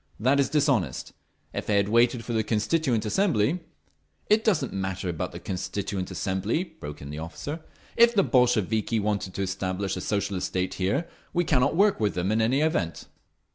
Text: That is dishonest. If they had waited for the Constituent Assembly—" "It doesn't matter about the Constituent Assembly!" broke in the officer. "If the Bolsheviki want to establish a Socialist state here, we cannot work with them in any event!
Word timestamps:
That 0.19 0.39
is 0.39 0.49
dishonest. 0.49 1.13
If 1.53 1.67
they 1.67 1.75
had 1.77 1.87
waited 1.87 2.25
for 2.25 2.33
the 2.33 2.43
Constituent 2.43 3.05
Assembly—" 3.05 3.59
"It 4.31 4.43
doesn't 4.43 4.73
matter 4.73 5.09
about 5.09 5.31
the 5.31 5.39
Constituent 5.39 6.09
Assembly!" 6.09 6.63
broke 6.63 7.03
in 7.03 7.11
the 7.11 7.19
officer. 7.19 7.59
"If 7.95 8.15
the 8.15 8.23
Bolsheviki 8.23 8.99
want 8.99 9.21
to 9.31 9.41
establish 9.43 9.95
a 9.95 10.01
Socialist 10.01 10.47
state 10.47 10.73
here, 10.73 11.07
we 11.33 11.43
cannot 11.43 11.75
work 11.75 11.99
with 11.99 12.15
them 12.15 12.31
in 12.31 12.41
any 12.41 12.61
event! 12.61 13.05